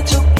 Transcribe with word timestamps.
해줘 0.00 0.39